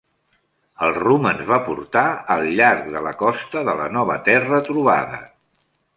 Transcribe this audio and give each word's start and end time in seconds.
El 0.85 0.93
rumb 0.95 1.27
ens 1.31 1.43
va 1.51 1.59
portar 1.67 2.03
al 2.37 2.47
llarg 2.61 2.89
de 2.97 3.03
la 3.09 3.15
costa 3.21 3.63
de 3.69 3.79
la 3.83 3.89
nova 3.99 4.19
terra 4.31 4.63
trobada. 4.71 5.25